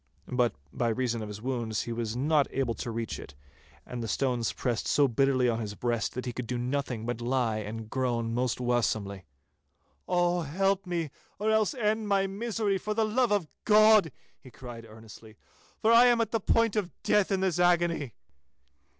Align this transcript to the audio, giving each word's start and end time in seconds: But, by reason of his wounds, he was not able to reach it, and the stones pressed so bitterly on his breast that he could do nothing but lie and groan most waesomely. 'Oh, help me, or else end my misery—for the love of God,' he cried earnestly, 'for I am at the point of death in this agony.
But, 0.31 0.55
by 0.73 0.87
reason 0.89 1.21
of 1.21 1.27
his 1.27 1.43
wounds, 1.43 1.83
he 1.83 1.91
was 1.91 2.15
not 2.15 2.47
able 2.49 2.73
to 2.73 2.89
reach 2.89 3.19
it, 3.19 3.35
and 3.85 4.01
the 4.01 4.07
stones 4.07 4.51
pressed 4.51 4.87
so 4.87 5.07
bitterly 5.07 5.47
on 5.47 5.59
his 5.59 5.75
breast 5.75 6.15
that 6.15 6.25
he 6.25 6.33
could 6.33 6.47
do 6.47 6.57
nothing 6.57 7.05
but 7.05 7.21
lie 7.21 7.57
and 7.59 7.87
groan 7.87 8.33
most 8.33 8.59
waesomely. 8.59 9.25
'Oh, 10.07 10.41
help 10.41 10.87
me, 10.87 11.11
or 11.37 11.51
else 11.51 11.75
end 11.75 12.07
my 12.07 12.25
misery—for 12.25 12.95
the 12.95 13.05
love 13.05 13.31
of 13.31 13.47
God,' 13.63 14.11
he 14.39 14.49
cried 14.49 14.87
earnestly, 14.89 15.35
'for 15.83 15.91
I 15.91 16.07
am 16.07 16.19
at 16.19 16.31
the 16.31 16.39
point 16.39 16.75
of 16.75 16.89
death 17.03 17.31
in 17.31 17.41
this 17.41 17.59
agony. 17.59 18.15